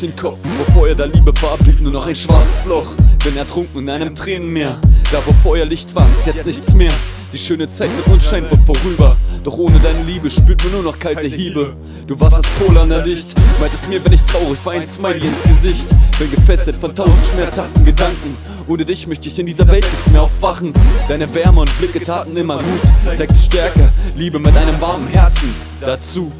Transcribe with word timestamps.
den 0.00 0.16
Kopf, 0.16 0.38
wo 0.42 0.72
Feuer 0.72 0.94
der 0.94 1.08
Liebe 1.08 1.32
war, 1.42 1.58
blieb 1.58 1.80
nur 1.80 1.92
noch 1.92 2.06
ein 2.06 2.16
schwarzes 2.16 2.64
Loch. 2.64 2.86
Bin 3.22 3.36
ertrunken 3.36 3.80
in 3.80 3.90
einem 3.90 4.14
Tränenmeer, 4.14 4.78
da 5.12 5.18
wo 5.26 5.32
Feuerlicht 5.32 5.94
war, 5.94 6.06
ist 6.10 6.26
jetzt 6.26 6.46
nichts 6.46 6.74
mehr. 6.74 6.92
Die 7.32 7.38
schöne 7.38 7.68
Zeit 7.68 7.90
mit 7.94 8.06
uns 8.06 8.24
scheint 8.24 8.50
wohl 8.50 8.58
vorüber, 8.58 9.16
doch 9.44 9.58
ohne 9.58 9.78
deine 9.78 10.02
Liebe 10.04 10.30
spürt 10.30 10.62
man 10.64 10.72
nur 10.72 10.82
noch 10.82 10.98
kalte 10.98 11.26
Hiebe. 11.26 11.76
Du 12.06 12.18
warst 12.18 12.38
das 12.38 12.46
Pol 12.58 12.76
an 12.78 12.88
der 12.88 13.04
Licht, 13.04 13.34
meintest 13.60 13.88
mir, 13.88 14.04
wenn 14.04 14.12
ich 14.12 14.22
traurig 14.22 14.58
war, 14.64 14.72
ein 14.72 14.84
Smiley 14.84 15.28
ins 15.28 15.42
Gesicht. 15.42 15.88
Bin 16.18 16.30
gefesselt 16.30 16.76
von 16.76 16.94
tausend 16.94 17.24
schmerzhaften 17.26 17.84
Gedanken. 17.84 18.36
Ohne 18.68 18.84
dich 18.84 19.06
möchte 19.06 19.28
ich 19.28 19.38
in 19.38 19.46
dieser 19.46 19.68
Welt 19.68 19.88
nicht 19.88 20.10
mehr 20.10 20.22
aufwachen. 20.22 20.72
Deine 21.08 21.32
Wärme 21.34 21.60
und 21.60 21.78
Blicke 21.78 22.02
taten 22.02 22.36
immer 22.36 22.56
gut, 22.56 23.16
zeigte 23.16 23.38
Stärke, 23.38 23.92
Liebe 24.16 24.38
mit 24.38 24.56
einem 24.56 24.80
warmen 24.80 25.08
Herzen 25.08 25.54
dazu. 25.80 26.32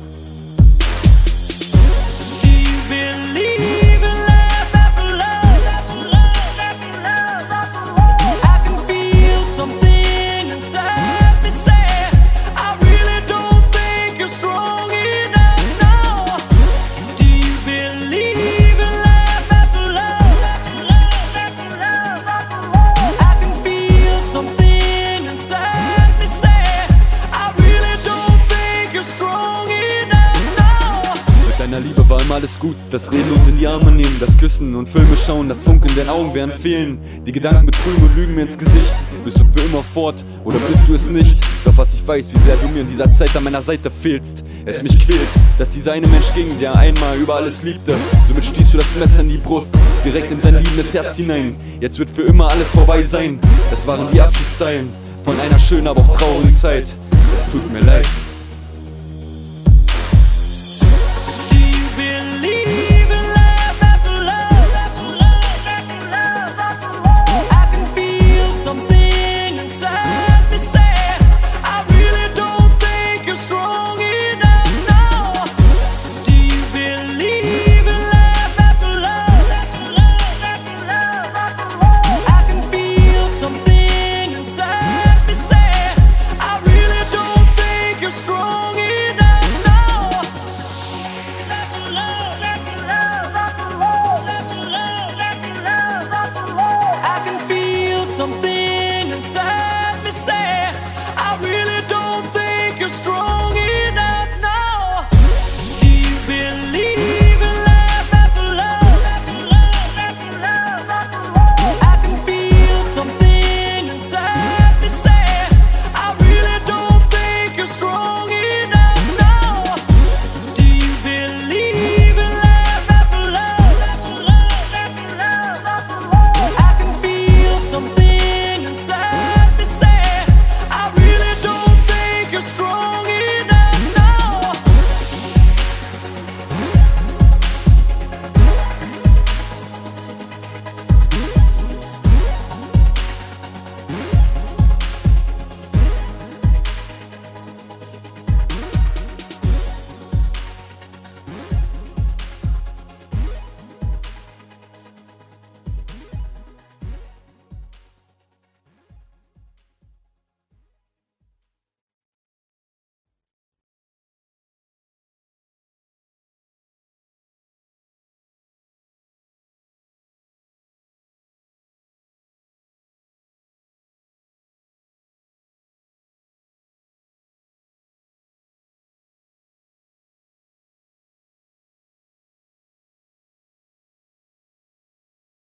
Mit 31.70 31.78
deiner 31.78 31.86
Liebe 31.86 32.08
war 32.08 32.20
immer 32.20 32.34
alles 32.34 32.58
gut. 32.58 32.74
Das 32.90 33.12
Reden 33.12 33.30
und 33.30 33.48
in 33.48 33.56
die 33.56 33.66
Arme 33.68 33.92
nehmen, 33.92 34.16
das 34.18 34.36
Küssen 34.36 34.74
und 34.74 34.88
Filme 34.88 35.16
schauen, 35.16 35.48
das 35.48 35.62
Funken 35.62 35.88
in 35.90 35.94
den 35.94 36.08
Augen 36.08 36.34
werden 36.34 36.50
fehlen. 36.50 36.98
Die 37.24 37.30
Gedanken 37.30 37.66
betrügen 37.66 38.02
und 38.02 38.16
lügen 38.16 38.34
mir 38.34 38.42
ins 38.42 38.58
Gesicht. 38.58 38.96
Bist 39.24 39.38
du 39.38 39.44
für 39.44 39.64
immer 39.66 39.84
fort 39.94 40.24
oder 40.44 40.58
bist 40.68 40.88
du 40.88 40.94
es 40.94 41.08
nicht? 41.08 41.38
Doch 41.64 41.76
was 41.76 41.94
ich 41.94 42.04
weiß, 42.04 42.34
wie 42.34 42.38
sehr 42.40 42.56
du 42.56 42.66
mir 42.70 42.80
in 42.80 42.88
dieser 42.88 43.08
Zeit 43.12 43.36
an 43.36 43.44
meiner 43.44 43.62
Seite 43.62 43.88
fehlst. 43.88 44.42
Es 44.64 44.82
mich 44.82 44.98
quält, 44.98 45.28
dass 45.58 45.70
dieser 45.70 45.92
eine 45.92 46.08
Mensch 46.08 46.34
ging, 46.34 46.48
der 46.60 46.74
einmal 46.74 47.16
über 47.18 47.36
alles 47.36 47.62
liebte. 47.62 47.94
Somit 48.26 48.46
stießt 48.46 48.74
du 48.74 48.78
das 48.78 48.96
Messer 48.96 49.20
in 49.20 49.28
die 49.28 49.36
Brust, 49.36 49.72
direkt 50.04 50.32
in 50.32 50.40
sein 50.40 50.56
liebendes 50.56 50.92
Herz 50.92 51.18
hinein. 51.18 51.54
Jetzt 51.80 52.00
wird 52.00 52.10
für 52.10 52.22
immer 52.22 52.48
alles 52.50 52.68
vorbei 52.68 53.04
sein. 53.04 53.38
Das 53.70 53.86
waren 53.86 54.10
die 54.12 54.20
Abschiedszeilen 54.20 54.88
von 55.22 55.38
einer 55.38 55.58
schönen, 55.60 55.86
aber 55.86 56.00
auch 56.00 56.16
traurigen 56.16 56.52
Zeit. 56.52 56.96
Es 57.36 57.48
tut 57.48 57.72
mir 57.72 57.80
leid. 57.80 58.08